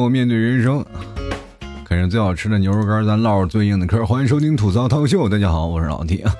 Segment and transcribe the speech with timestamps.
[0.00, 0.82] 我面对人生，
[1.84, 4.06] 啃着最好吃的牛肉干，咱唠着最硬的嗑。
[4.06, 6.34] 欢迎收听吐槽涛秀，大家好，我是老 T 啊。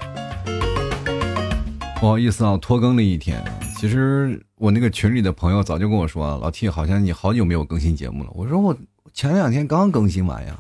[2.00, 3.44] 不好意思啊，拖更了一天。
[3.76, 8.30] 其实我那个群里的朋友早就跟我说，老 T 好像你好久没有更新节目了。
[8.32, 8.74] 我说我
[9.12, 10.56] 前两天刚更新完呀，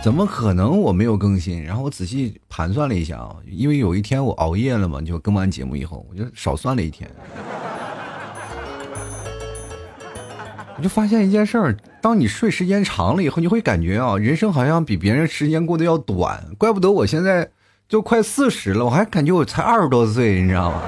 [0.00, 1.60] 怎么可能我没有更新？
[1.64, 7.10] 然后我仔细盘算了一下啊，因为有一天我熬夜了嘛，就更完节目以后，我就少算了一天。
[10.76, 16.44] 我就发现一件事儿，当你睡时间长了以后，你会感觉啊，人生好像比别人时间过得要短。
[16.58, 17.48] 怪不得我现在
[17.88, 20.82] 就快四十了，我还感觉我才二十多岁，你知道吗？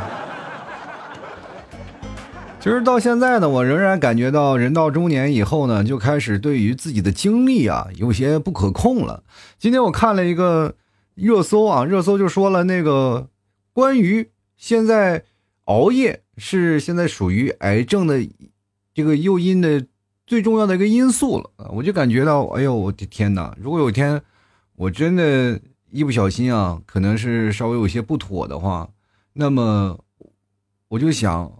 [2.58, 9.22] 其实到现在呢，我仍然感觉到人到中年以后呢，就开始对于自己的精力啊有些不可控了。
[9.56, 10.74] 今天我看了一个
[11.14, 13.28] 热搜啊，热搜就说了那个
[13.72, 15.22] 关于现在
[15.66, 18.18] 熬夜是现在属于癌症的。
[18.96, 19.84] 这个诱因的
[20.26, 21.70] 最重要的一个因素了！
[21.70, 23.54] 我就感觉到，哎呦，我的天哪！
[23.60, 24.22] 如果有一天
[24.74, 28.88] 我真的一不小心啊，可能是稍微有些不妥的话，
[29.34, 29.98] 那么
[30.88, 31.52] 我就想，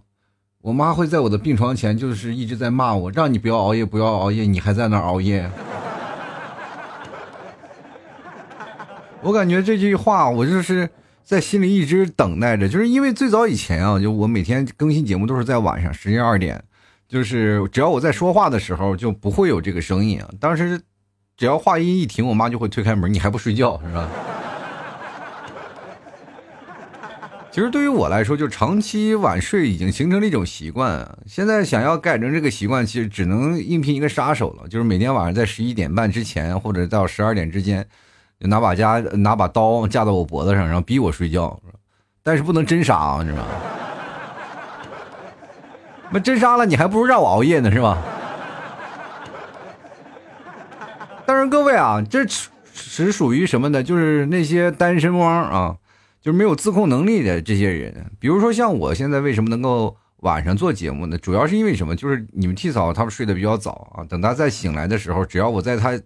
[0.61, 5.47] 我妈会在我的病床前就是一直在骂我，让你不要熬夜，不要熬夜，你还在那熬夜。
[9.21, 10.89] 我感觉这句话，我就是
[11.23, 16.63] 在心里一直等待着，就是因为最早以前啊，就我每天更新节目都是在晚上十一二点。
[17.07, 20.29] 就是只要我在说话的时候，就不会有这个声音啊。
[20.39, 20.81] 当时，
[21.37, 24.09] 只要话音一停，我妈就会推开门：“你还不睡觉是吧？”
[27.49, 31.17] 其实对于我来说，就长期晚睡已经形成了一种习惯。
[31.25, 37.83] 现在想要改成这个习惯，其实只能应聘一个杀手了，就是每天晚上在十一点半之前或者到十二点之间，
[38.39, 41.59] 就拿把家拿把刀架到我脖子上，然后逼我睡觉。
[42.21, 43.49] 但是不能真杀啊，你知道吗？
[46.09, 47.97] 那真杀了你，还不如让我熬夜呢，是吧？
[51.25, 53.83] 但是各位啊，这只属于什么呢？
[53.83, 55.75] 就是那些单身汪啊，
[56.21, 58.09] 就是没有自控能力的这些人。
[58.19, 61.17] 比如说像我现在为什么能够晚上做节目呢？
[61.17, 61.93] 主要是因为什么？
[61.93, 65.99] 就是你们替嫂他们睡得比较早啊，等他再醒来的时候，只要我在他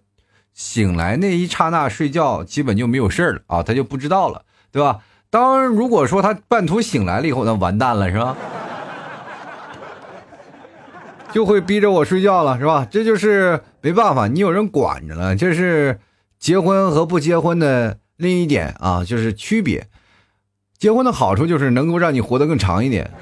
[0.52, 4.98] 醒来那一刹那睡觉，基本就没有事了啊，他就不知道了，对吧？
[5.30, 8.36] 当如果说他半途醒来了以后，那完蛋了，是吧？
[11.32, 12.86] 就会逼着我睡觉了，是吧？
[12.90, 15.34] 这就是没办法，你有人管着了。
[15.34, 15.98] 这是
[16.38, 19.86] 结婚和不结婚的另一点啊，就是区别。
[20.78, 23.10] 结婚的好处就是能够让你活得更长一点。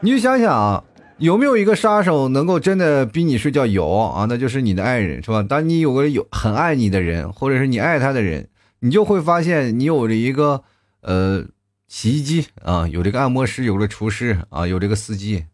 [0.00, 0.82] 你就想想啊，
[1.18, 3.64] 有没有一个杀手能够真的逼你睡觉？
[3.64, 5.44] 有啊，那就是你的爱人，是吧？
[5.44, 8.48] 当你有个有很爱你的人，或者是你爱他的人，
[8.80, 10.64] 你就会发现你有了一个
[11.02, 11.44] 呃。
[11.90, 15.44] 洗衣机啊，有这个按摩师，有了厨师啊，有这个司机，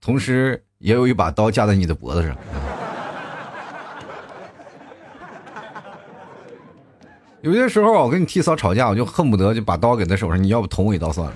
[0.00, 2.36] 同时也有一把刀架在你的脖子上。
[7.42, 11.34] 有些时候我跟你替嫂吵架，我就恨不得就把刀给他手上，你要不捅我一刀算了。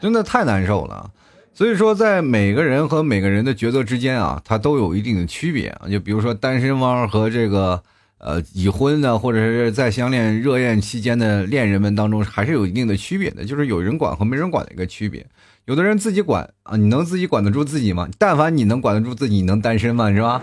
[0.00, 1.10] 真的太难受了。
[1.52, 5.88] 所以说，在每个人和每个人的抉择之间啊，它都有一定的区别啊。
[5.88, 7.82] 就比如说单身汪和这个。
[8.20, 15.24] 呃，已婚的或者是在相恋热恋期间的恋人们当中，还是有一定的区别的，就是有人管和没人管的一个区别。
[15.64, 18.08] 有的人自己管啊，你能自己管得住自己吗？
[18.18, 20.10] 但凡你能管得住自己，你能单身吗？
[20.12, 20.42] 是吧？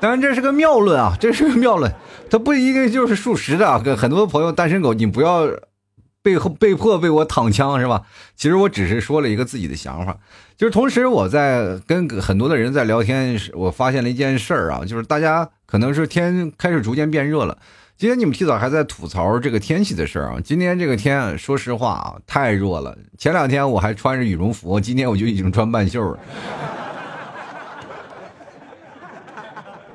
[0.00, 1.92] 当然这是个谬论啊，这是个谬论，
[2.30, 3.68] 它不一定就是属实的。
[3.68, 5.48] 啊很多朋友单身狗，你不要。
[6.24, 8.02] 背后被迫被我躺枪是吧？
[8.34, 10.16] 其实我只是说了一个自己的想法，
[10.56, 17.58] 就是同时我在跟很多的人在聊天，我发现了一件事儿啊，就是大家可能是天开始逐渐变热了。
[17.98, 22.96] 今天你们提早还在吐槽这个天气的事儿啊，今天这个天说实话啊太热了。
[23.18, 26.18] 前两天我还穿着羽绒服，今天我就已经穿半袖了，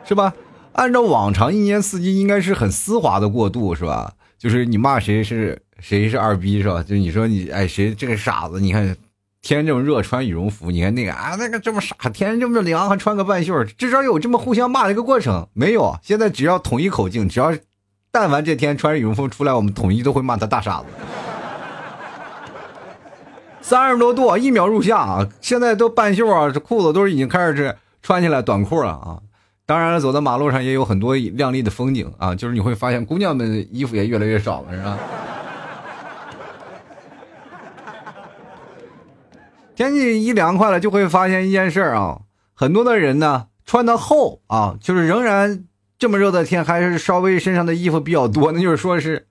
[0.05, 0.31] 是吧？
[0.73, 4.13] 按照往常，一年四季应该是很丝滑的过渡，是吧？
[4.37, 5.59] 就是你骂谁是。
[5.81, 6.83] 谁是二逼是吧？
[6.83, 8.59] 就你说你哎，谁这个傻子？
[8.59, 8.95] 你看
[9.41, 13.63] 天这么热，穿羽绒服；你看那个啊，那个这么傻，天这么凉，还穿个半袖。
[13.63, 15.97] 至少有这么互相骂的一个过程，没有？
[16.01, 17.53] 现在只要统一口径，只要
[18.11, 20.85] 但凡这天穿着羽绒服出来，我们统一都会骂他大傻子。
[23.61, 25.27] 三十多度，一秒入夏啊！
[25.41, 29.19] 现在都半袖啊，这裤子都是已经开始是穿起来短裤了啊！
[29.65, 34.97] 当然了，走在马路上也有很多亮丽的风景啊，就是你会发现姑娘们衣服也越来越少了，是吧？
[39.79, 42.19] 天气一凉快了，就会发现一件事啊，
[42.53, 45.63] 很多的人呢穿的厚啊，就是仍然
[45.97, 49.27] 这么热的天，还是稍微身上的衣服比较多，那就是说是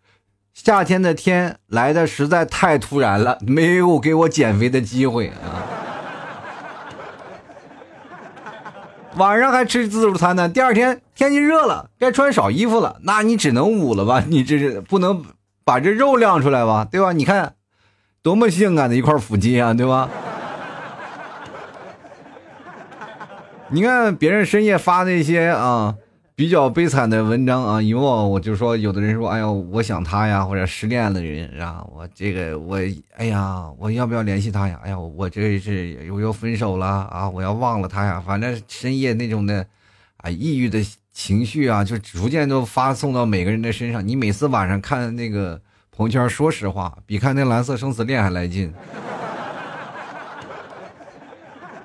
[0.54, 5.68] 夏天的天来的实在太突然了，没有给我减肥的机会啊。
[9.16, 14.24] 晚上还吃自助餐呢，第二天天气热了，该穿少衣服了，那你只能捂了吧？
[14.26, 15.22] 你这是不能
[15.62, 16.88] 把这肉亮出来吧？
[16.90, 17.12] 对吧？
[17.12, 17.56] 你看，
[18.22, 20.08] 多么性感的一块腹肌啊，对吧？
[23.70, 25.94] 你看别人深夜发那些啊
[26.34, 32.78] 比较悲惨的文章啊，以后我就说，有的人说，哎呀，我想他呀，或者失恋的人啊，我这个我，
[33.16, 34.80] 哎呀，我要不要联系他呀？
[34.82, 38.22] 哎呀，我这是又要分手了啊，我要忘了他呀。
[38.24, 39.66] 反正深夜那种的
[40.18, 40.80] 啊抑郁的
[41.12, 44.06] 情绪啊，就逐渐都发送到每个人的身上。
[44.06, 45.60] 你每次晚上看那个
[45.90, 48.72] 朋友圈，说实话，比看那蓝色生死恋还来劲。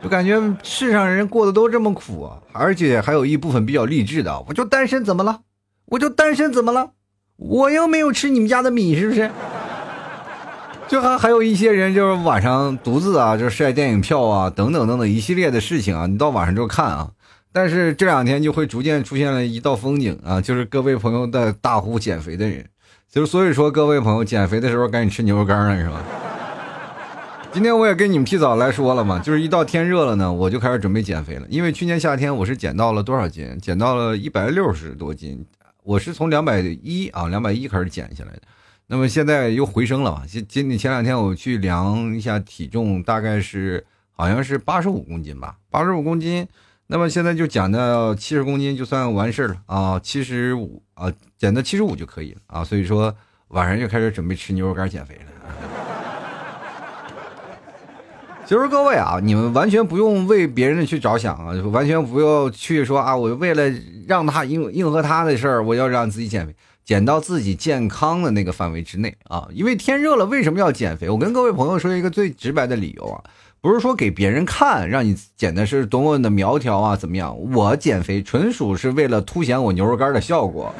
[0.03, 4.43] 就感觉世上人过得都这么苦啊，而且还有一部分比较励志的。
[4.47, 5.39] 我就单身怎么了？
[5.85, 6.91] 我就单身怎么了？
[7.37, 9.31] 我又没有吃你们家的米，是不是？
[10.89, 17.11] 就还还有一些人就是晚上独自啊，就晒电影票啊，等等等等一系列的事情啊，你到晚上就看啊。
[17.53, 22.65] 但是这两天就会逐渐出现了一道风景啊，就是各位朋友在大呼减肥的人，
[23.09, 26.01] 就是所以说各位朋友减肥的时候赶紧吃牛肉干了，是吧？
[27.53, 31.45] 今天我也跟你们提早来说了嘛，就是一到天热了呢，我就开始准备减肥了。
[31.49, 33.55] 因为去年夏天我是减到了多少斤？
[33.61, 35.45] 减到了一百六十多斤，
[35.83, 38.41] 我是从两百一啊，两百一开始减下来的。
[38.87, 40.23] 那么现在又回升了嘛？
[40.27, 46.47] 今今前两天我去量一下体重，大概是好像是八十五公斤吧，八十五公斤。
[46.87, 52.63] 那么现在就减到七十公斤就算完事了啊，七十五啊，减到七十五就可以了啊。
[52.63, 53.15] 所以说
[53.49, 56.02] 晚上就开始准备吃牛肉干减肥了。
[58.45, 63.63] 其实各位啊，你们完全不用为别人去着想啊，完全不要去说啊，我为了
[64.05, 66.53] 让他应应和他的事儿，我要让自己减肥，
[66.83, 69.47] 减到自己健康的那个范围之内啊。
[69.53, 71.09] 因为天热了，为什么要减肥？
[71.09, 73.23] 我跟各位朋友说一个最直白的理由啊，
[73.61, 77.35] 不是说给别人看，让你减的是多么的苗条啊，怎么样？
[77.53, 80.75] 我减肥纯属是为了凸显我牛肉干的效果，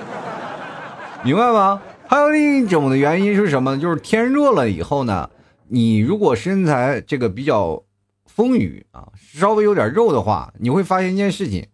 [1.24, 1.82] 明白吗？
[2.08, 3.80] 还有另一种的原因是什么？
[3.80, 5.30] 就是天热了以后呢。
[5.68, 7.84] 你如果身材这个比较
[8.26, 11.68] 丰腴啊，稍微有点肉的话，你会发现一件事情。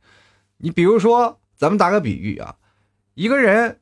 [0.57, 2.55] 你比如说，咱们打个比喻啊，
[3.13, 3.79] 一个人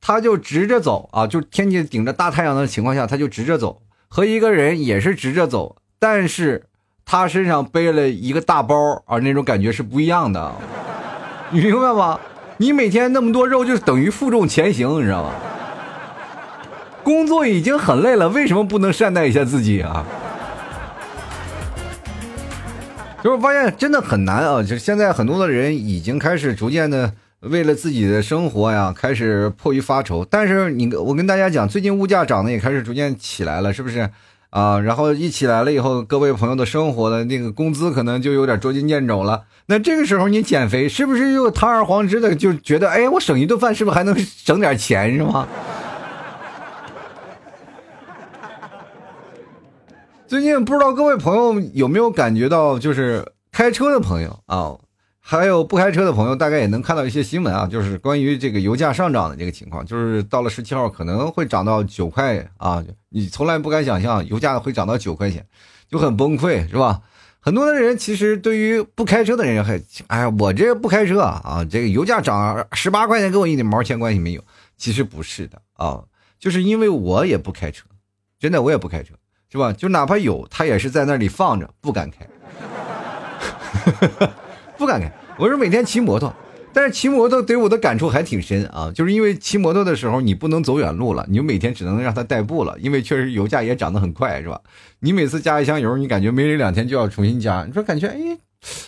[0.00, 6.66] 他就直着走啊，就天气顶着大太阳的情况下，他就直着走，和一个人也是直着走，但是
[7.04, 10.54] 他身上背了一个大包啊，那种感觉是不一样的。
[11.50, 12.18] 你明白吗？
[12.58, 15.32] 你每天那么多肉，就等于负重前行，你知道吗？
[17.04, 20.04] 工作已经很累了，为什么不能善待一下自己啊？
[23.22, 24.62] 就是发现真的很难啊！
[24.62, 30.26] 就现在很多的人已经开始逐渐的为了自己的生活呀，开始迫于发愁。
[30.28, 34.10] 但是你我跟大家讲，最近物价涨得也开始逐渐起来了，是不是
[34.50, 34.80] 啊？
[34.80, 39.42] 然后一起来了以后，各位朋友的生活的那个工资可能就有点捉襟见肘了。
[39.66, 45.46] 那这个时候你减肥，是不是又堂而皇之的就觉得，哎，我省一顿饭是不是还能省点钱，是吗？
[50.32, 54.72] 最近不知道各位朋友有没有感觉到，就是开车的朋友啊，
[55.20, 65.46] 还有不开车的朋友，大概也能看到一些新闻啊，就是关于这个油价上涨的这个情况，就是到了十七号可能会涨到九块啊，你从来不敢想象油价会涨到九块钱，
[65.86, 67.02] 就很崩溃，是吧？
[67.38, 74.42] 很多的人其实对于不开车的人还，哎，我这不开车啊，这个油价涨十八块钱跟我一点毛钱关系没有，
[74.78, 76.02] 其实不是的啊，
[76.38, 77.84] 就是因为我也不开车，
[78.40, 79.12] 真的我也不开车。
[79.52, 79.70] 是吧？
[79.70, 82.26] 就哪怕有，他也是在那里放着，不敢开，
[84.78, 85.12] 不敢开。
[85.36, 86.32] 我是每天骑摩托，
[86.72, 88.90] 但是骑摩托对我的感触还挺深啊。
[88.94, 92.78] 就是因为骑摩托的时候，你不能走远路了，你每天只能让它代步了。
[92.78, 94.58] 因为确实油价也涨得很快，是吧？
[95.00, 97.62] 你每次加一箱油，你感觉没两天就要重新加。
[97.66, 98.38] 你说感觉，哎，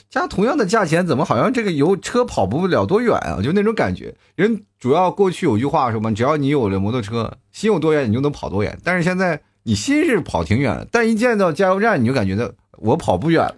[0.09, 3.42] 加同样的价钱，怎么好像这个油车跑不了多远啊？
[3.42, 4.14] 就那种感觉。
[4.35, 8.78] 人主要过去有句话说嘛，只要你有了摩托车，心有多远你就能跑多远。
[8.83, 9.42] 但是现在。
[9.66, 13.52] 你心是跑挺远，但一见到加油站，你就感觉到我跑不远。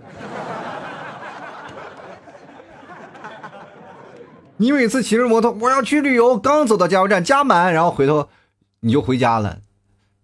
[4.56, 8.28] 你每次骑着摩托，我要去旅游，刚走到加油站加满，然后回头
[8.80, 9.58] 你就回家了。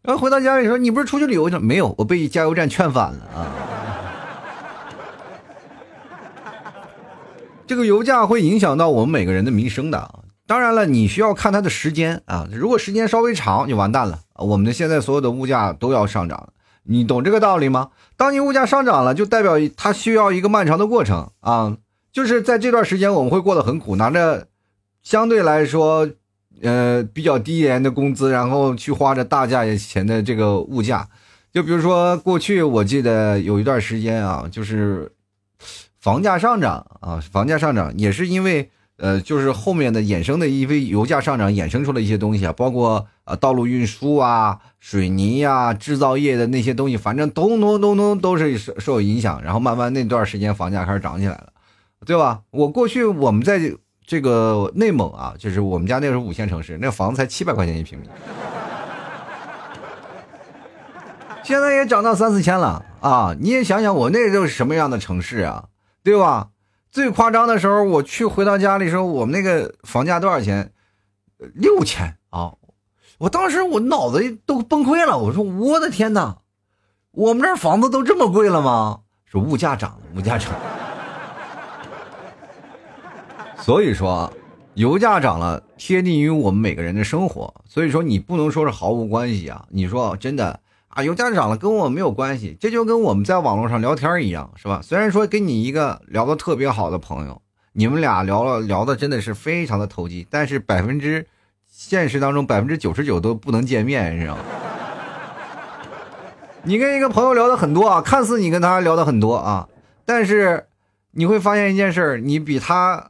[0.02, 3.50] 然后回到家里说：“你不是出去旅游去？”没有，我被加油站劝返了啊。
[7.66, 10.21] 这个油价会影响到我们每个人的民生的。
[10.52, 12.46] 当然了，你需要看它的时间啊。
[12.52, 14.20] 如果时间稍微长，就完蛋了。
[14.34, 16.50] 我们的现在所有的物价都要上涨，
[16.82, 17.88] 你懂这个道理吗？
[18.18, 21.78] 当你物价上涨了，就代表它需要一个漫长的过程啊。
[22.12, 24.46] 就是在这段时间，我们会过得很苦，拿着
[25.02, 26.06] 相对来说
[26.60, 31.08] 呃比较低廉的工资，然后去花着大价钱的这个物价。
[31.50, 35.12] 就比如说过去，我记得有一段时间啊，就是
[35.98, 38.70] 房价上涨啊，房价上涨也是因为
[39.02, 51.48] 呃，就是后面的衍生的一些油价上涨衍生出了一些东西啊，包括啊道路运输啊、水泥呀、制造业的那些东西，反正咚咚咚咚都是受受影响，然后慢慢那段时间房价开始涨起来了，
[52.06, 52.42] 对吧？
[52.52, 53.60] 我过去我们在
[54.06, 58.06] 这个内蒙啊，就是我们家那时候五线城市，那房子才七百块钱一平米。
[61.42, 63.34] 现在也涨到三四千了啊！
[63.40, 65.64] 你也想想，我那时候是什么样的城市啊，
[66.04, 66.50] 对吧？
[66.92, 70.72] 最夸张的时候，我去回到家里时候，我们那个房价多少钱？
[71.54, 72.52] 六千啊！
[73.16, 76.36] 我当时我脑子都崩溃了，我说我的天哪，
[77.12, 79.00] 我们这房子都这么贵了吗？
[79.24, 80.52] 说物价涨，物价涨。
[83.56, 84.30] 所以说，
[84.74, 89.64] 油价涨了，贴近于我们每个人的生活，所以说你不能说是毫无关系啊！
[89.70, 90.60] 你说真的。
[90.94, 94.80] 啊，油价涨了跟我没有关系，这就跟我们在网络上聊天一样，是吧？
[94.82, 97.40] 虽然说跟你一个聊的特别好的朋友，
[97.72, 101.26] 你们俩聊了聊的真的是非常的投机，但是百分之
[101.66, 104.36] 现实当中百分之九十九都不能见面，是吧？
[106.64, 109.66] 你跟一个朋友聊的很多啊，看似你跟他聊的很多啊，
[110.04, 110.66] 但是
[111.12, 113.08] 你会发现一件事你比他，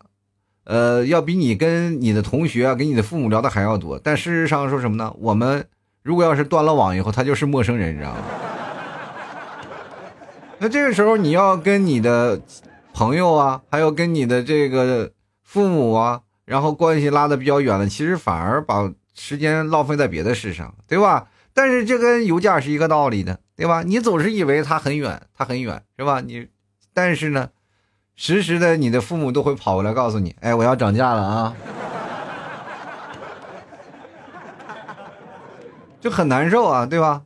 [0.63, 3.99] 呃，要比你跟你的同学、跟你的父母聊的还要多。
[3.99, 5.13] 但事实上说什么呢？
[5.19, 5.67] 我们。
[6.03, 8.19] 如果要是断了网以后，他就是陌生人，你知道吗？
[10.59, 12.41] 那这个时候你要跟你的
[12.93, 21.29] 朋友啊，还有跟你的这个父母啊，然后关系拉的比较远了，其实反而把时间浪费在别的事上，对吧？
[21.55, 23.83] 但是这跟油价是一个道理的，对吧？
[23.83, 26.21] 你总是以为它很远，它很远，是吧？
[26.21, 26.49] 你，
[26.95, 27.51] 但是呢，
[28.17, 31.55] 时时的你的父母都会跑过来告诉你，哎，我要涨价了啊。
[36.03, 37.23] 就很难受啊，对吧？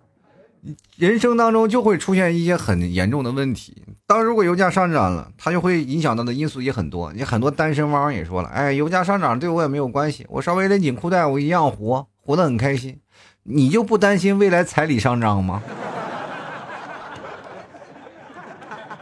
[0.99, 3.83] 人生当中就会出现一些很严重的问题。
[4.07, 7.11] 当如果油价上涨了，它就会影响到的因素也很多。
[7.15, 13.01] 你很多单身汪也说了，哎，油价上涨对我也没有关系，我稍微勒紧裤带，我一样活，活得很开心。
[13.45, 15.63] 你就不担心未来彩礼上涨吗？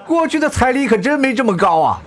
[0.07, 2.01] 过去的彩礼可真没这么高啊！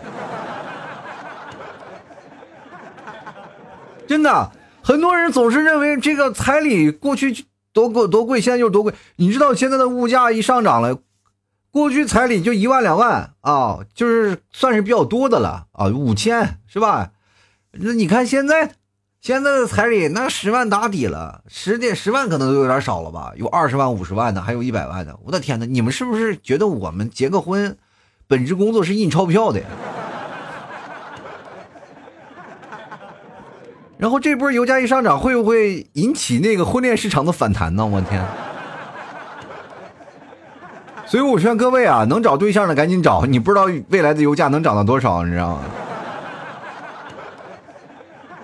[4.08, 7.46] 真的，很多人总是认为这个彩礼过去。
[7.78, 8.92] 多贵多贵，现在就是多贵。
[9.18, 10.98] 你知道现在的物价一上涨了，
[11.70, 17.12] 过去彩礼就一万两万啊，就是算是比较多的了啊，五千是吧？
[17.74, 18.74] 那你看现在，
[19.22, 23.34] 现在的彩礼那十万打底了，十点十万可能都有点少了吧？
[23.36, 25.16] 有二十万、五十万的，还有一百万的。
[25.24, 27.78] 我的天哪，你们是不是觉得我们结个婚，
[28.26, 29.68] 本职工作是印钞票的呀？
[33.98, 37.86] 然后这波油价一上涨，会不会引起那个婚恋市场的反弹呢？
[37.86, 38.24] 我天！
[41.08, 45.62] 所以我劝各位啊，能找对象的赶紧找，你不知道未来的油价能涨到多少，你知道吗？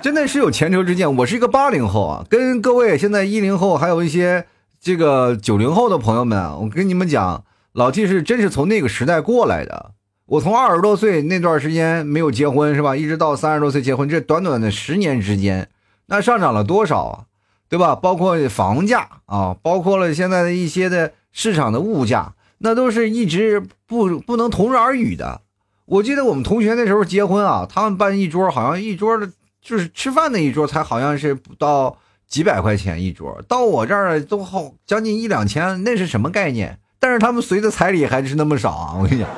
[0.01, 1.15] 真的是有前车之鉴。
[1.17, 4.45] 我是一个八零后啊，跟各位现在一零后还有一些
[4.81, 7.43] 这个九零后的朋友们，我跟你们讲，
[7.73, 9.91] 老 T 是真是从那个时代过来的。
[10.25, 15.69] 我从二十多岁那段时间没有结婚是吧，一直到三十多岁结婚，这短短的十年之间，
[16.05, 17.23] 那上涨了多少啊？
[17.67, 17.95] 对吧？
[17.95, 25.41] 包括房价啊，包括了现在的一些的市场的物价，那都是一直不不能同日而语的。
[25.85, 29.29] 我记得我们同学那时候结婚啊，他们办一桌，好像一桌的
[29.61, 36.79] 就是吃饭那一桌才好像是不到几百块钱一桌，到我这儿都好将近一两千，那是什么概念？
[36.99, 38.95] 但是他们随的彩礼还是那么少啊！
[38.97, 39.29] 我跟你讲。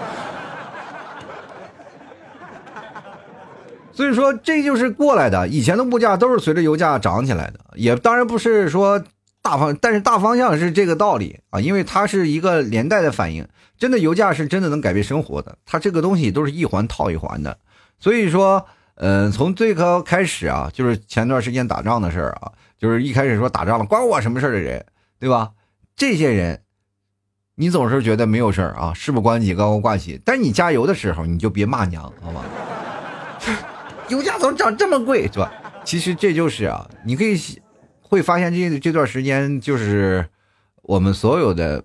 [3.95, 5.47] 所以说，这就是过来的。
[5.47, 9.01] 以前的物价都是随着油价涨起来的，也当然不是说
[9.41, 13.47] 大方，但是大方向是这个道理啊，因为它是一个连带的反应。
[13.77, 17.57] 真的，油价是真的能改变生活的，它这个东西都是一环套一环的。
[17.97, 24.85] 所以说，嗯，从最高开始啊，就是前段时间打仗的事儿啊，就是一开始说打仗了，关我什么事儿的人，
[25.19, 25.51] 对吧？
[25.95, 26.61] 这些人，
[27.55, 32.43] 你总是觉得没有事儿啊，事不关己高高挂起，但你加油的时候，你就别骂娘，好吗？
[34.09, 35.51] 油价怎么涨这么贵，是吧？
[35.83, 37.39] 其实这就是啊，你可以
[38.01, 40.27] 会发现这这段时间就是
[40.81, 41.83] 我们所有的，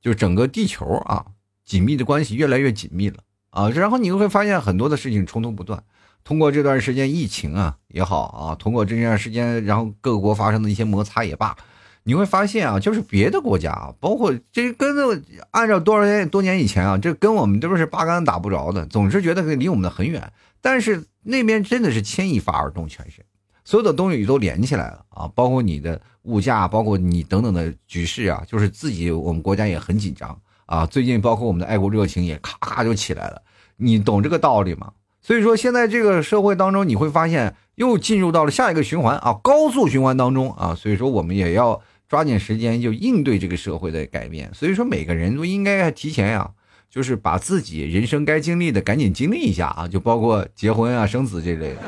[0.00, 1.26] 就整个地球啊，
[1.64, 3.16] 紧密的关系越来越紧密了
[3.50, 3.70] 啊。
[3.70, 5.82] 然后你会发现很多的事情冲突不断。
[6.22, 11.56] 通过这段时间疫情啊也好啊，通过这段时间，然后各国发生的一些摩擦也罢，
[12.02, 21.04] 你会发现啊，就是别的国家啊，包括这跟着按照多少年多年以前啊，这跟我们都是八竿子打不着的，总是觉得离我们的很远，但是。
[21.24, 23.24] 那边真的是牵一发而动全身，
[23.64, 30.84] 所有的东西都连起来了啊，包括你的物价，包括你等等的局势啊，就是自己我们国家也很紧张啊。
[30.84, 33.42] 最近包括我们的爱国热情也咔咔就起来了，
[33.76, 34.92] 你懂这个道理吗？
[35.22, 40.74] 所以说现在这个社会当中，你会发现又进入到了下一个循环啊，高速循环当中啊。
[40.74, 44.52] 所以说我们也要抓紧时间就应对这个社会的改变。
[44.52, 46.50] 所以说每个人都应该提前呀。
[46.94, 51.80] 就是把自己人生该经历的赶紧经历一下啊，就包括结婚啊、生子这类的。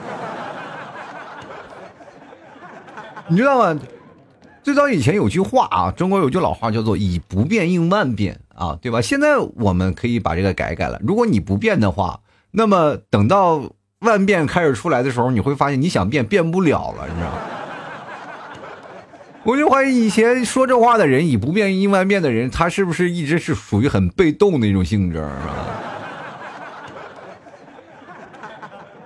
[3.31, 3.81] 你知道吗？
[4.65, 9.01] 最早以前有句话啊，中国有句老话叫做“以不变应万变”啊，对吧？
[9.01, 11.01] 现在我们可以把这个改改了。
[11.07, 12.19] 如果你不变的话，
[12.51, 13.63] 那么等到
[14.01, 17.39] 万变开始出来的时候，你会发现你想变变不了了，你知道吗？
[19.47, 25.55] 我就怀疑以前说这话的人，以不变应万变的人，他是不是一直是属于很被动的一种性质，是吧？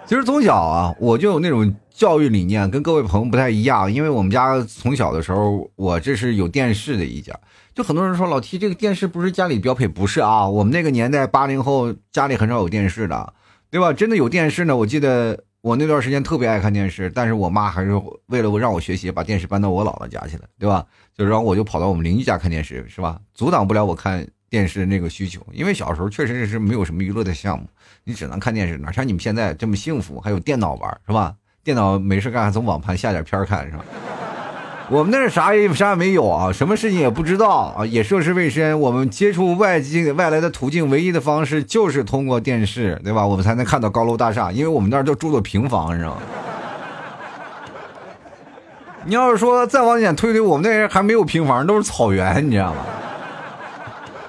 [0.06, 3.92] 其实从小啊，我就有那种教育理念，跟各位朋友不太一样。
[3.92, 7.38] 因为我们家从小的时候，我这是有电视的一家。
[7.74, 10.48] 就很多人说老 T 这个电视不是家里标配，不是啊。
[10.48, 13.34] 我们那个年代八零后家里很少有电视的，
[13.70, 13.92] 对吧？
[13.92, 15.44] 真的有电视呢，我记得。
[15.62, 17.92] 我那段时间特别爱看电视，但是我妈还是
[18.26, 20.86] 为了我让我学习，把电视搬到我姥姥家去了，对吧？
[21.14, 23.20] 就是让我就跑到我们邻居家看电视，是吧？
[23.34, 27.66] 阻挡不了我看电视那个需求，因为小时候确实是没有什么娱乐的项目，
[28.04, 31.34] 你只能看电视，哪像你们现在这么幸福，还有电脑玩，是吧？
[31.62, 33.84] 电脑没事干，从网盘下点片看，是吧？
[34.90, 38.80] 我们那是啥也啥也没有啊，什么事情也不知道啊，也涉世未深。
[38.80, 43.24] 我们接触外境外来的途径，唯一的方式就是通过电视，对吧？
[43.24, 46.22] 我们才能看到高楼大厦，因为我们那儿都住的平房，你知道吗？
[49.04, 52.80] 你要是说再往前推推，我们那还没有平房，都是草原，你知道吗？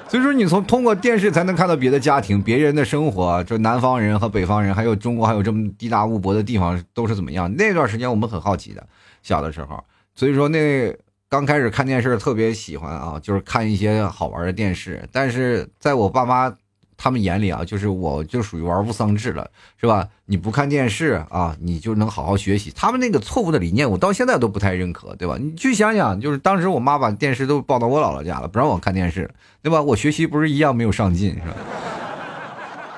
[0.07, 7.51] 所以说，你从通过电视才能看到别的家庭、别人的生活，就南方人和北方人，还有中国还有这么地大物博的地方都是怎么样？
[7.55, 8.85] 那段时间我们很好奇的，
[9.23, 9.83] 小的时候。
[10.21, 10.95] 所以说，那
[11.27, 15.03] 刚开始看电视特别喜欢啊，就是看一些好玩的电视。
[15.11, 16.55] 但是在我爸妈
[16.95, 20.07] 他们眼里啊，就是我就属于玩物丧志了，是吧？
[20.27, 22.71] 你不看电视啊，你就能好好学习。
[22.75, 25.37] 他们那个错误的理念，我到现在都不太认可，对吧？
[25.41, 29.27] 你去想想，就是当时我妈把电视都抱到我姥姥家了，不让我看电视，
[29.63, 29.81] 对吧？
[29.81, 31.55] 我学习不是一样没有上进，是吧？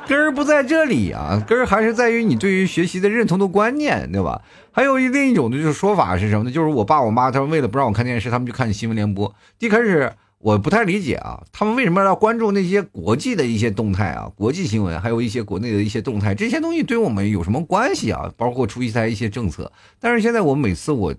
[0.05, 4.41] 根儿不在这里啊，根儿还是在于你对于学习的认同的观念，对吧？
[4.73, 6.51] 还有另一种的就是说法是什么呢？
[6.51, 9.33] 就是我爸我妈他们为了不让我看电视，他们就看新闻联播。
[9.59, 18.33] 一开始我不太理解啊，他们为什么要关注那些国际的一些动态啊、国际新闻，还有一些国内的一些动态，这些东西对我们有什么关系啊？
[18.35, 19.71] 包括出台一些政策。
[19.99, 21.13] 但是现在我每次我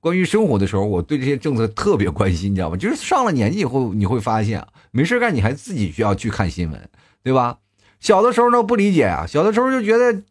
[0.00, 2.76] 关于生活的时候，我对这些政策特别关心，你知道吗？
[2.76, 6.88] 就是上了年纪以后，你会发现没事干你还自己需要去看新闻，
[7.22, 7.58] 对吧？
[8.00, 10.22] 小的时候呢不理解啊，小的时候就觉得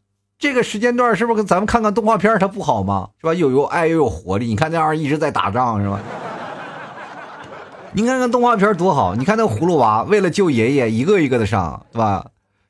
[0.43, 3.07] 这个时间段是不是跟咱们看看动画片它不好吗？
[3.21, 3.33] 是吧？
[3.33, 4.47] 又有爱又有活力。
[4.47, 6.01] 你看那样一直在打仗是吧？
[7.93, 9.15] 你看看动画片多好！
[9.15, 12.25] 你看那葫芦娃为了救爷爷一个一个的上，对吧？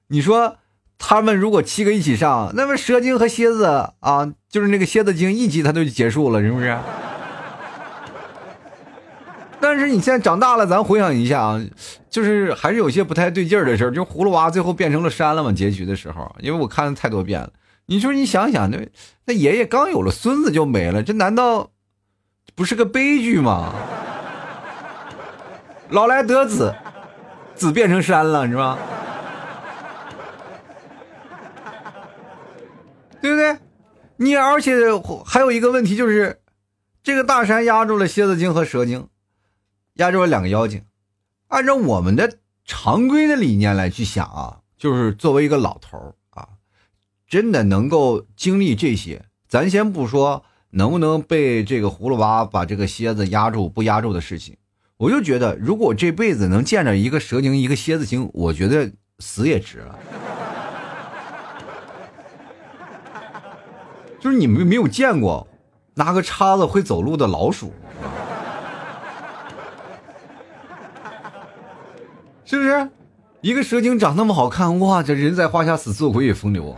[0.09, 0.57] 你说
[0.99, 3.65] 他们如果七个一起上，那么蛇精和蝎子
[4.01, 6.77] 啊，就是那个蝎子精一集他就结束了，是不是？
[9.59, 11.59] 但是你现在长大了，咱回想一下啊，
[12.07, 13.89] 就是还是有些不太对劲儿的事儿。
[13.91, 15.51] 就葫芦娃最后变成了山了嘛？
[15.51, 17.49] 结局的时候，因为我看了太多遍了。
[17.85, 18.89] 你说你想想，那
[19.25, 21.71] 那爷爷刚有了孙子就没了，这难道
[22.55, 23.73] 不是个悲剧吗？
[25.89, 26.73] 老来得子，
[27.55, 28.77] 子变成山了，是吧？
[33.21, 33.57] 对不对？
[34.17, 34.75] 你而且
[35.25, 36.41] 还有一个问题就是，
[37.03, 39.07] 这个大山压住了蝎子精和蛇精。
[39.97, 40.83] 压住了两个妖精，
[41.49, 46.13] 按照我们的常规的理念来去想啊，就是作为一个老头啊，
[47.33, 54.55] 真的能够经历这些，咱先不说能不能被这个葫芦娃把这个蝎子压住不压住的事情，
[54.97, 59.97] 我就觉得如果这辈子能见着一个蛇精一个蝎子精，我觉得死也值了。
[64.21, 65.47] 就是你们没有见过
[65.95, 67.73] 拿个叉子会走路的老鼠。
[72.45, 72.87] 是不是？
[73.41, 75.01] 一个蛇精长那么好看，哇！
[75.01, 76.75] 这人在花下死，做鬼也风流。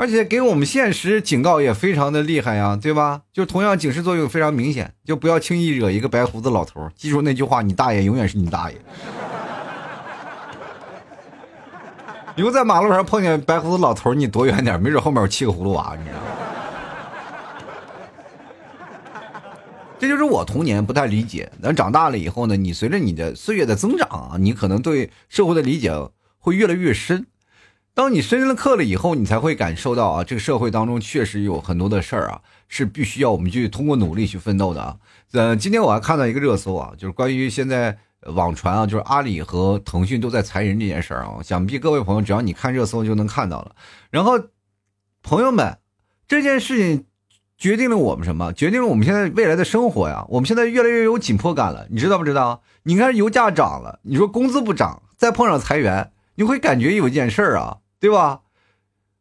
[0.00, 3.20] 而且给我们现实警告也非常的厉害呀，对吧？
[3.34, 6.88] 就同样警示作用非常明显，就不要轻易惹一个白胡子老头。
[6.96, 8.78] 记住那句话：你大爷永远是你大爷。
[12.34, 16.24] 以后在马路上碰见白胡子老头，你躲远点，没准后面有七个葫芦娃，你知道吗？
[19.98, 21.52] 这就是我童年不太理解。
[21.60, 25.92] 等长大了以后呢，你随着你的岁月的增长，你可能对社会的理解
[26.38, 27.26] 会越来越深。
[28.00, 34.96] 当你深了刻了以后，你才会感受到啊，这个社会当中确实有很多的事儿啊，是必须要我们去通过努力去奋斗的啊。
[35.32, 37.98] 呃，今天我还看到一个热搜啊，就是关于现在
[38.34, 41.42] 网传啊，就是阿里和腾讯都在裁人这件事儿啊。
[41.42, 43.76] 想必各位朋友，只要你看热搜就能看到了。
[44.10, 44.40] 然后，
[45.22, 45.76] 朋友们，
[46.26, 47.04] 这件事情
[47.58, 48.50] 决定了我们什么？
[48.54, 50.24] 决定了我们现在未来的生活呀。
[50.30, 52.62] 我们现在越来越有紧迫感了，你知道不知道？
[52.84, 58.40] 你看油价涨了，你说工资不涨，再碰上裁员，你会感觉有一件事儿啊，对吧？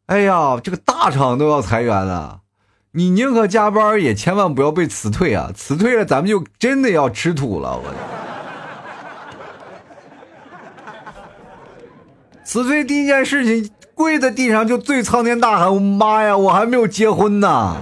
[0.07, 2.39] 哎呀，这个大厂都要裁员了。
[2.93, 5.51] 你宁可加班，也千万不要被辞退啊！
[5.55, 7.77] 辞退了，咱们就真的要吃土了。
[7.77, 7.83] 我
[12.43, 17.77] 辞退第一件事情，跪在地上就对苍天大喊：“妈呀，我还没有结婚呢！”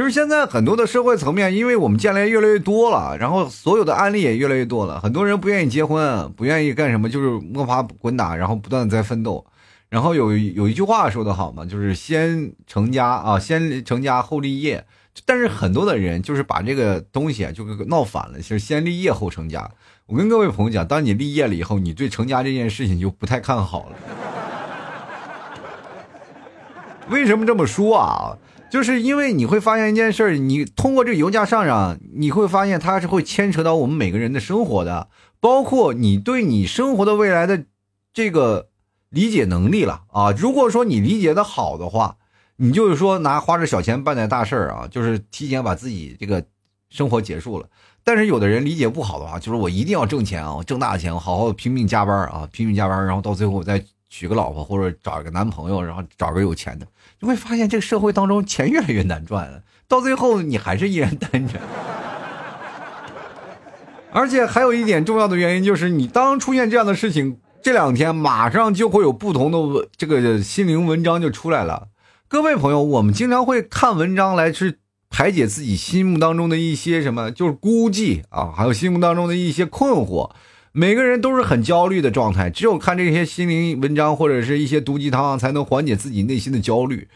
[0.00, 9.44] 就是现在很多的社会层面，因为我们见的越来越多了，然后所有的案例也越来越多了，很多人不愿意结婚，不愿意干什么，就是摸爬滚打，然后不断的在奋斗。
[9.90, 14.86] 然后有有一句话说的好嘛，就是先成家啊，先成家后立业。
[15.26, 19.70] 但是很多的人就是把这个东西啊，就闹反了，就是先立业后成家。
[20.06, 23.96] 我跟各位朋友讲，当你立业了以后，你对成家这件事情就不太看好了。
[27.10, 28.38] 为什么这么说啊？
[28.70, 35.08] 就是因为你会发现一件事你通过这个油价上涨，你会发现它是会牵扯到我们每个人的生活的，
[35.40, 37.64] 包括你对你生活的未来的
[38.12, 38.68] 这个。
[39.12, 40.30] 理解能力了啊！
[40.30, 42.16] 如果说你理解的好的话，
[42.58, 46.44] 你就是说拿花着小钱办点大事儿啊，就是提前把自己这个
[46.90, 47.66] 生活结束了。
[48.04, 56.86] 但是有的人理解不好的话，就是我一定要挣钱啊，挣大钱，我好好拼命加班啊，拼命加班，然后到最后再娶个老婆或者找一个男朋友，然后找个有钱的，
[57.20, 61.60] 你会发现这个社会当中钱越来越难赚了，到最后你还是依然单着。
[64.12, 67.38] 而且还有一点重要的原因就是，你当出现这样的事情。
[67.62, 71.88] 这两天马上就会有不同的这个心灵文章就出来了，
[72.26, 74.78] 各位朋友，我们经常会看文章来去
[75.10, 80.30] 排解自己心目当中的一些什么，就是孤寂啊，还有心目当中的一些困惑。
[80.72, 87.08] 每个人都是很焦虑的状态，只有看这些心灵文章或者是一些毒鸡汤，才能缓解自己内心的焦虑。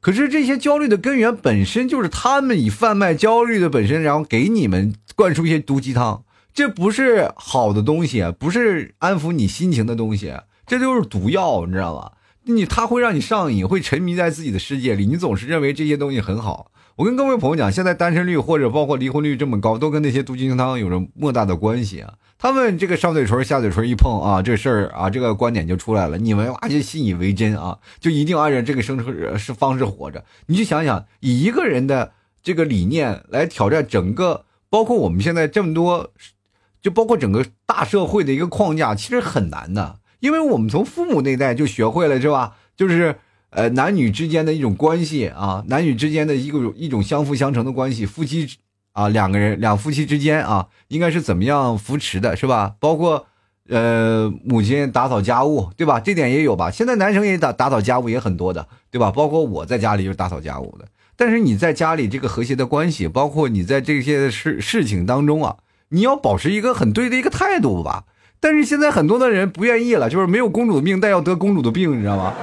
[0.00, 6.22] 可是这些焦虑的根源本身就是他们以贩卖焦虑的本身，然后给你们灌输一些毒鸡汤。
[6.52, 10.34] 这不是好的东西，不是安抚你心情的东西，
[10.66, 12.12] 这就是毒药，你知道吗？
[12.44, 16.70] 你它会让你上瘾，会沉迷在自己的世界里，你总是认为这些东西很好。
[16.96, 22.14] 我跟各位朋友讲，现在单身率或者包括离婚率这么高，都跟那些毒鸡汤有着莫大的关系啊。
[22.38, 30.24] 他们这个上嘴唇下嘴唇一碰啊，这事儿啊，这个观点就出来了，你们哇就信以为真啊，就一定按照这个生存是方式活着。
[30.46, 36.12] 你就想想，以一个人的这个理念来挑战整个，包括我们现在这么多。
[36.80, 42.54] 就包括整个大社会的一个框架，其实很难的，因为我们从父母那代就学会了，是吧？
[42.76, 43.16] 就是
[43.50, 48.48] 呃男女之间的一种关系啊，男女之间的一个一种相辅相成的关系，夫妻
[48.98, 52.74] 啊两个人两夫妻之间啊，应该是怎么样扶持的，是吧？
[52.80, 53.26] 包括
[53.68, 56.00] 呃母亲打扫家务，对吧？
[56.00, 56.68] 这点也有吧？
[56.70, 59.12] 现在男生也打打扫家务也很多的，对吧？
[59.12, 65.56] 包括我在家里就是打扫家务的，但是你在家里这个和谐的关系，包括你在这些事事情当中啊。
[65.90, 68.04] 你要保持一个很对的一个态度吧，
[68.40, 72.34] 但是现在很多的人不愿意了，就是没有公主的命，但要得公主的病，你知道吗？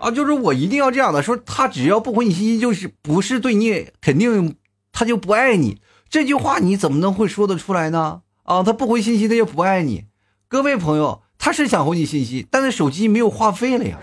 [0.00, 4.56] 啊，就是我一定要这样的说，他只要不回你信息，就是不是对你肯定
[4.92, 5.80] 他就不爱你。
[6.08, 8.22] 这句话你怎么能会说得出来呢？
[8.44, 10.04] 啊，他不回信息，他就不爱你。
[10.48, 13.98] 各位朋友，他是想回你信息，但是手机没有话费了呀。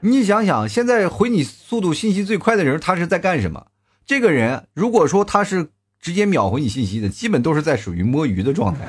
[0.00, 3.66] 你想想，现在回你速度信息最快的人，他是在干什么？
[4.06, 5.68] 这个人如果说他是
[6.00, 8.80] 直接秒回你信息的，基本都是在属于摸鱼的状态。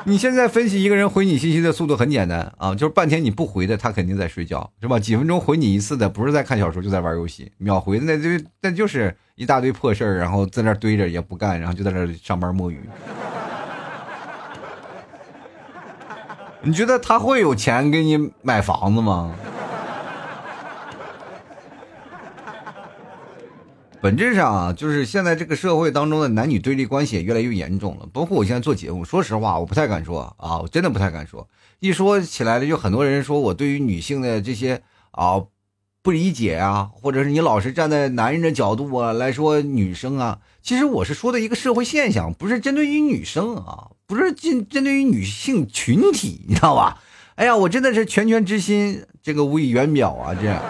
[0.04, 4.98] 你现在分析一个人回你信息的速度很简单啊，就是半天你不回的，他肯定在睡觉，是吧？
[4.98, 7.52] 几分钟回你一次的，不是在看小说，就在玩游戏。
[7.58, 12.80] 秒回的那就那就是一大堆破事儿，然后在那堆着也不干，然后就在那上班摸鱼。
[16.62, 19.34] 你觉得他会有钱给你买房子吗？
[24.02, 28.08] 本质上啊，就是现在这个社会当中的男女对立关系也越来越严重了。
[28.12, 31.46] 包括我现在做节目，说实话，我不太敢说啊，我真的不太敢说。
[31.80, 35.42] 一说起来了，就很多人说我对于女性的这些啊
[36.00, 40.38] 不理解啊，或者是你老是站在男人的角度啊来说女生啊。
[40.62, 43.90] 其实我是说的一个社会现象，不是针对于女生啊。
[44.06, 47.00] 不是针针对于女性群体，你知道吧？
[47.36, 50.34] 哎呀，我真的是拳拳之心，这个无以言表啊！
[50.34, 50.60] 这样，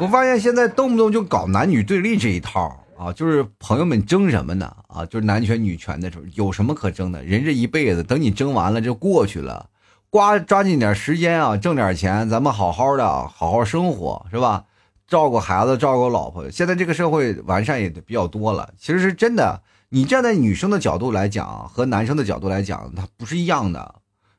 [0.00, 4.72] 我发现现在动不动就搞男女对立这一套啊，就是朋友们争什么呢？
[4.86, 7.24] 啊，就是男权女权的时候，有什么可争的？
[7.24, 9.68] 人这一辈子，等你争完了就过去了，
[10.08, 14.66] 刮抓紧点时间啊，挣点钱，咱们好好的好好生活，是吧？
[15.08, 16.48] 照顾孩子，照顾老婆。
[16.48, 19.62] 现在这个社会完善也比较多了，其实是真的。
[19.88, 23.96] 你站在女生的角度来讲，和男生的角度来讲，它不是一样的，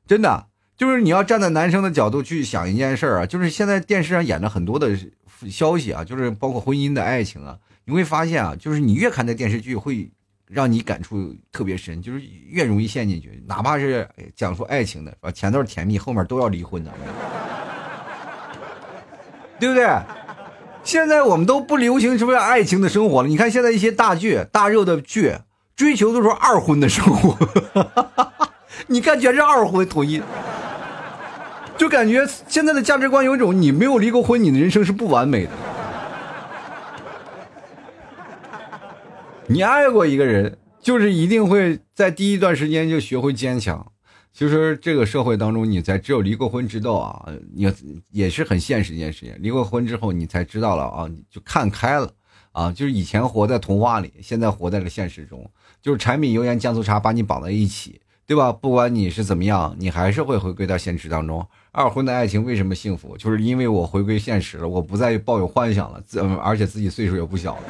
[0.08, 0.46] 真的。
[0.78, 4.98] 就是你要站在男生的角度去想一件事儿啊，就是现在电视上演的很多的
[5.48, 10.10] 消息啊，就是包括婚姻的爱情啊，你会发现啊，就是你越看这电视剧，会
[10.48, 13.44] 让你感触特别深，就是越容易陷进去。
[13.48, 15.32] 哪怕是讲述爱情的，是吧？
[15.32, 16.92] 前头甜蜜，后面都要离婚的，
[19.60, 19.88] 对不对？
[20.84, 23.28] 现在我们都不流行什么爱情的生活了。
[23.28, 25.36] 你看现在一些大剧、大热的剧，
[25.76, 27.38] 追求都是二婚的生活，
[28.88, 30.22] 你看全是二婚统一。
[31.80, 35.52] 就感觉现在的价值观有一种，你没有离过婚，你的人生是不完美的。
[39.48, 43.94] 你爱过一个人，就是一定会在第一段时间就学会坚强。
[44.34, 47.74] 其实这个社会当中，你才只有离过婚知道啊，也
[48.12, 49.34] 也是很现实一件事情。
[49.40, 52.12] 离过婚之后，你才知道了啊，就看开了
[52.52, 52.70] 啊。
[52.74, 55.50] 就是以前活在童话里，现在活在了现实中，
[55.82, 58.02] 就是柴米油盐酱醋茶把你绑在一起。
[58.30, 58.52] 对吧？
[58.52, 61.44] 不管你是怎么样，你还是会回归到现实当中。
[61.72, 63.18] 二婚的爱情为什么幸福？
[63.18, 67.62] 就是因为我回归现实了，我不再抱有幻想了，自而且自己岁数也不小了。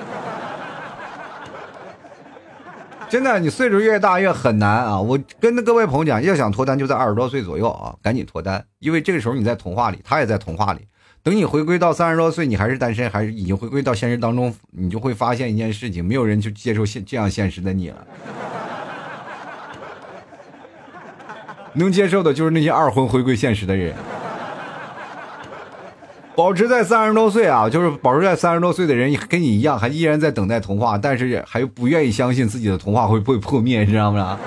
[3.10, 5.00] 真的，你岁数越大越很难啊！
[5.00, 10.82] 我跟各位朋友讲，要想脱单，就在二十多岁左右啊，赶紧脱单，因为这个时候你在童话里，他也在童话里。
[11.24, 18.06] 等你回归到三十多岁，你还是单身，还是已经回归到现实当中，你就会发现一件事情：没有人去接受现这样现实的你了。
[21.80, 23.96] 能接受的就是那些二婚回归现实的人，
[26.36, 34.38] 保持在三十多岁啊，就是保持在三十多岁的人跟你一样，还依然在等待童话，但是还不愿意相信自己的童话会不会破灭，你知道吗？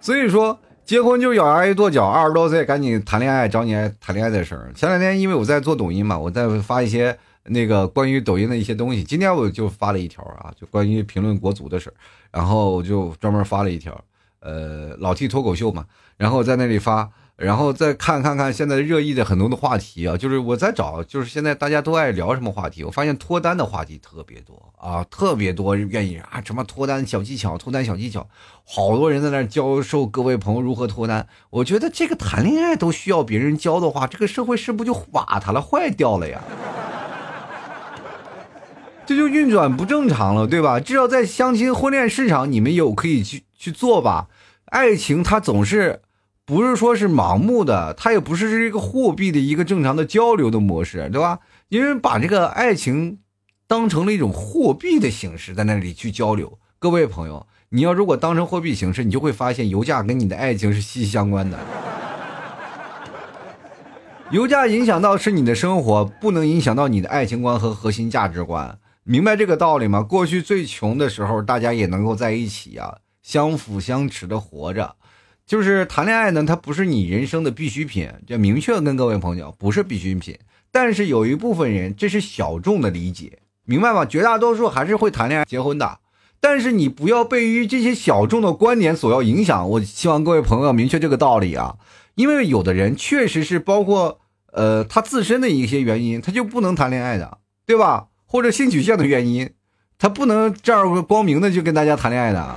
[0.00, 4.72] 所以说，结婚就咬牙一跺脚，二十多岁赶紧谈恋爱，找你谈恋爱的事儿。
[4.74, 7.16] 前两天因为我在做抖音嘛，我在发一些。
[7.50, 11.92] 那个关于抖音的一些东西，今天我就发了一条啊，就关于评论国足的事
[12.30, 14.00] 然后我就专门发了一条，
[14.38, 15.84] 呃，老 T 脱口秀嘛，
[16.16, 28.28] 然后在那里发，然后再看看看现在热议的很多的话题啊，就是我在找，就是现在大家都爱聊什么话题，我发现脱单的话题特别多啊，特别多愿意啊，什么脱单小技巧，脱单小技巧，
[28.64, 36.40] 好多人在那教授各位朋友如何脱单，我觉得这个谈恋爱都需要别人教的话，这个社会是不就瓦塌了，坏掉了呀？
[39.10, 40.78] 这就运转不正常了，对吧？
[40.78, 44.28] 至少在相亲婚恋市场，你们有可以去去做吧。
[44.66, 46.02] 爱情它总是
[46.46, 51.40] 不是说是盲目的，它也不是是一个货币的一个正常的交流的模式，对吧？
[51.70, 53.18] 因为把这个爱情
[53.66, 56.60] 当成了一种货币的形式，在那里去交流。
[56.78, 61.58] 各位朋友，你要如果当成货币形式，你就会发现油价跟你的爱情是息息相关的。
[64.30, 68.78] 油价影响到是你的生活，不能影响到你的爱情观和核心价值观。
[69.10, 70.02] 明白这个道理吗？
[70.02, 74.94] 过去最穷的时候，大家也能够在一起啊，相辅相持的活着。
[75.44, 80.38] 就是谈恋爱呢，它不是你人生的必需品，就明确跟各位朋友不是必需品。
[80.70, 84.04] 但是有一部分人，这是小众的理解，明白吗？
[84.06, 85.98] 绝大多数还是会谈恋爱、结婚的。
[86.38, 89.68] 但是你不要被于这些小众的观点所要影响。
[89.70, 91.78] 我希望各位朋友明确这个道理啊，
[92.14, 94.20] 因为有的人确实是包括
[94.52, 98.06] 呃他自身的一些原因，他就不能谈恋爱的，对吧？
[98.30, 99.50] 或者性取向的原因，
[99.98, 102.56] 他不能这样光明的就跟大家谈恋爱的，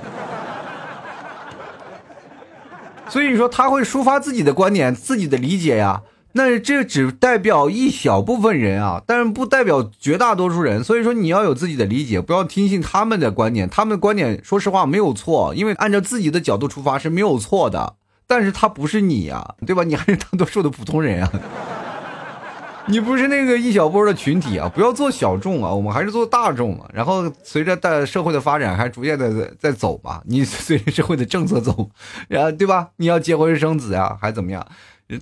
[3.09, 6.03] 所以说他会抒发自己的观点、自己的理解呀。
[6.33, 10.83] 那这只代表一小部分人啊，但是不代表绝大多数人。
[10.83, 13.67] 所以说你要有自己的理解，不要听信他们的观点。
[13.67, 17.95] 他们的观点说实话没有错，因为按照自己的角度出发是没有错的。
[18.27, 19.83] 但是他不是你呀，对吧？
[19.83, 21.31] 你还是大多数的普通人啊。
[22.85, 24.67] 你不是那个一小波的群体啊！
[24.67, 26.89] 不要做小众啊，我们还是做大众啊。
[26.93, 30.21] 然后随着大社会的发展，还逐渐的在在走嘛。
[30.25, 31.89] 你随着社会的政策走，
[32.27, 32.89] 然后对吧？
[32.97, 34.65] 你要结婚生子呀，还怎么样？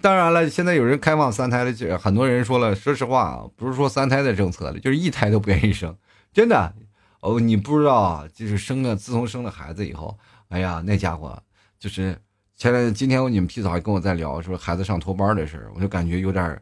[0.02, 5.96] 当然了，现在有人开放三胎了，很多人说了，说实话啊，不是说三胎的政策了，就是一胎都不愿意生。
[6.34, 6.74] 真的
[7.20, 10.18] 哦，你不知道啊，就是生了，自从生了孩子以后，
[10.50, 11.40] 哎呀，那家伙
[11.80, 12.18] 就是
[12.58, 16.60] 前两天今天你们皮嫂还跟我在聊说孩子上托班的事儿，我就感觉有点。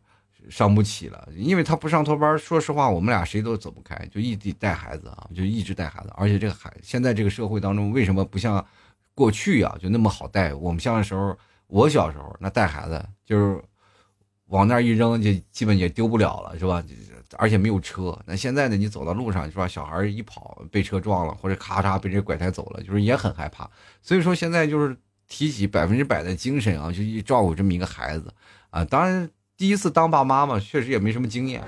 [0.49, 2.37] 上不起了，因为他不上托班。
[2.37, 6.09] 说实话，我们俩谁都走不开，就异地带孩子啊，就一直带孩子。
[6.15, 8.63] 而且这个孩现在这个社会当中，为什么不像
[9.15, 10.53] 过去啊，就那么好带？
[10.53, 13.61] 我们像那时候，我小时候那带孩子，就是
[14.45, 16.83] 往那一扔，就基本也丢不了了，是吧？
[17.37, 18.17] 而且没有车。
[18.25, 19.67] 那现在呢，你走到路上是吧？
[19.67, 23.69] 小孩一跑被车撞了，或者咔嚓被人拐胎走了，就是也很害怕。
[24.01, 24.97] 所以说现在就是
[25.27, 28.33] 提起百分之百的精神啊，就去照顾这么一个孩子
[28.71, 28.83] 啊。
[28.83, 31.61] 当然第一次当爸妈嘛，确实也没什么经验。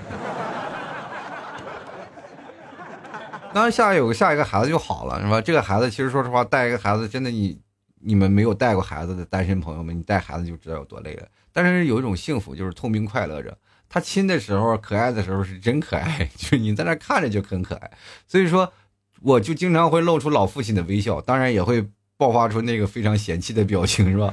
[3.52, 5.42] 当然下有个下一个孩子就好了，是吧？
[5.42, 7.60] 这个孩子其实说实话，带一个孩子真的你
[8.00, 11.28] 你们没有带过孩子的单身朋友们，你带孩子就知道有多累了。
[11.52, 13.54] 但是有一种幸福，就是痛并快乐着。
[13.90, 17.90] 他亲的时候，可爱的时候是真可爱，就你在那看着就很可爱。
[18.26, 18.72] 所以说，
[19.20, 24.32] 我就经常会露出老父亲的微笑，当然也会爆发出那个非常嫌弃的表情，是吧？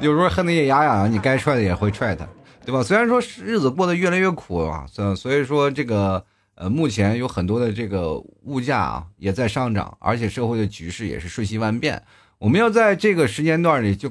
[0.00, 2.26] 有时候恨得也牙痒痒，你该踹的也会踹他，
[2.64, 2.82] 对吧？
[2.82, 12.02] 虽然说日子过得越来越苦啊，所所以说这个呃，目前有很多的这个物价啊也在上涨，而且社会的局势也是瞬息万变，
[12.38, 14.10] 我们要在这个时间段里就。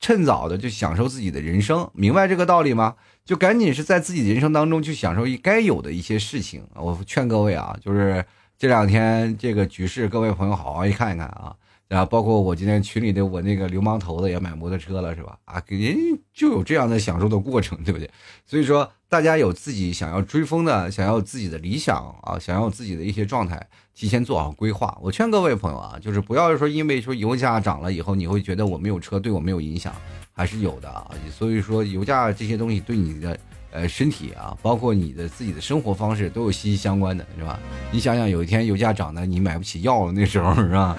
[0.00, 2.94] 趁早的就享受自己的人生，明白这个道理吗？
[3.24, 6.62] 就赶紧是在自己人生当中去享受该有的一些事情。
[6.74, 8.22] 我劝各位啊，就是
[8.58, 11.56] 这两天这个局势，各位朋友好好一看一看啊。
[11.86, 15.38] 然后包括我今天群里的我那个流氓头子也买摩托车了，是吧？
[15.44, 15.96] 啊，给人
[16.32, 18.10] 就有这样的享受的过程，对不对？
[18.46, 24.96] 所以说，大家有自己想要追风的，想要自己的理想啊，想要自己的一些状态，提前做好规划。
[25.00, 29.94] 我劝各位朋友啊，就是不要说因为说油价涨了以后，你会觉得我没有车对我没有影响，
[30.32, 31.08] 还是有的啊。
[31.30, 33.38] 所以说，油价这些东西对你的
[33.70, 37.60] 呃身体啊，包括你的自己的生活方式都有息息相关的，是吧？
[37.92, 40.96] 你想想，有一天油价涨的，你买不起药了，那时候是吧？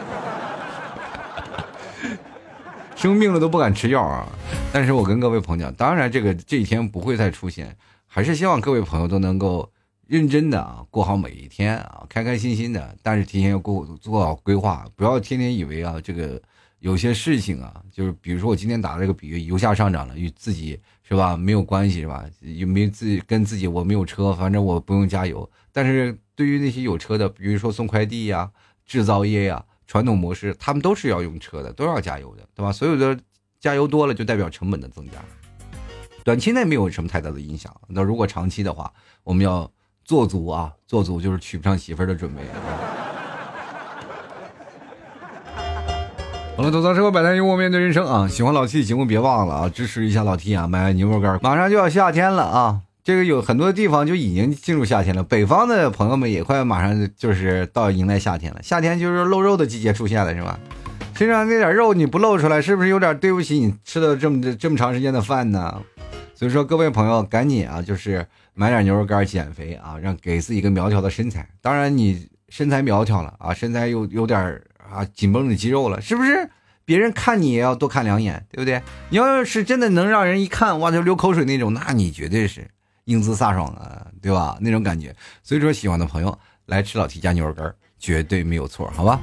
[2.96, 4.28] 生病了都不敢吃药啊！
[4.72, 7.76] 但是我跟各位朋友讲，当然这个这一天不会再出现，
[8.08, 9.70] 还是希望各位朋友都能够
[10.08, 12.96] 认真的啊过好每一天啊，开开心心的。
[13.04, 16.42] 但是提前要过做好规划，不要天天以为啊这个
[16.80, 22.24] 有些事情啊，就是比如说我今天打了个比喻，油价上涨了与自己是吧没有关系是吧？
[22.40, 25.48] 也没自己跟自己我没有车，反正我不用加油。
[25.72, 28.50] 但是对于那些有车的，比如说送快递呀、
[28.86, 29.64] 制造业呀。
[29.88, 32.72] 传统模式，他们都是要用车的，都要加油的，对吧？
[32.72, 33.18] 所有的
[33.60, 35.14] 加油多了，就代表成本的增加。
[36.24, 38.92] 短期内没有什么太大的影响，那如果长期的话，
[39.24, 39.70] 我们要
[40.04, 42.42] 做足啊，做足就是娶不上媳妇儿的准备。
[46.58, 48.28] 好了，吐槽生活百态，幽默面对人生啊！
[48.28, 51.38] 喜欢老 T 的节目，别忘了啊，支持一下老 T 啊，买牛肉干。
[51.44, 52.82] 马上就要夏天了啊！
[53.06, 58.60] 这个有很多地方就已经进入夏天了，北方的朋友们也快马上就是到迎来夏天了。
[58.64, 60.60] 夏天就是露肉的季节出现了，是吧？
[61.16, 65.80] 身上那点肉你不露出来，是不是有点对不起你吃的这么这么长时间的饭呢？
[66.34, 71.48] 所以说，各位朋友赶紧啊，就是买点牛肉干减肥啊，让给自己一个苗条的身材。
[71.62, 76.50] 当然，你身材苗条了啊，身材又有点啊紧绷的肌肉了，是不是？
[76.86, 78.82] 别人看你也要多看两眼，对不对？
[79.10, 82.68] 你要是真的能让人一看哇就流口水那种，那你绝对是。
[83.06, 84.58] 英姿飒爽啊，对吧？
[84.60, 89.20] 那种感觉，所以说喜欢的朋友来吃老 T 家牛肉干绝对没有错，好吧？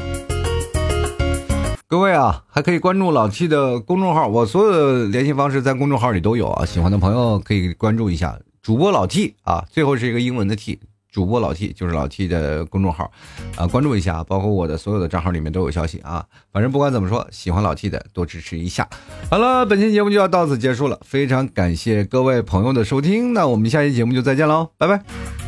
[1.89, 6.65] 各位啊，还可以关注老 T 的公众号，我所有的联系方式在公众号里都有啊。
[6.65, 10.79] 喜欢的朋友可以关注一下主播老 T 啊，最后是一个英文的 T。
[11.13, 13.09] 主播老 T 就是老 T 的公众号，
[13.57, 16.25] 啊，关注一下，包括我的所有的账号里面都有消息啊。
[16.51, 18.89] 反正不管怎么说，喜欢老 T 的多支持一下。
[19.31, 25.42] 好了，本期节目就要到此结束了，非常感谢各位朋友的收听，那我们下期节目就再见喽，拜拜。